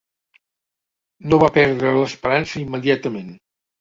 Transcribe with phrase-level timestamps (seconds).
[1.33, 3.31] No va perdre l'esperança immediatament.